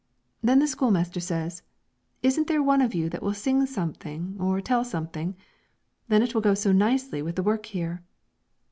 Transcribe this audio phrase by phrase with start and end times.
[0.41, 1.61] Then the schoolmaster says,
[2.23, 5.35] "Isn't there one of you that will sing something or tell something?
[6.07, 8.01] then it will go so nicely with the work here."